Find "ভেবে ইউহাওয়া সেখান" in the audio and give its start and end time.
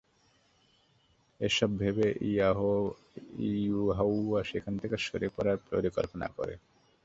1.79-4.73